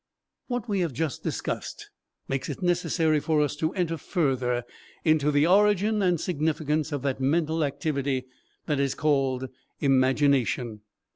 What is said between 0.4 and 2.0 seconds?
What we have just discussed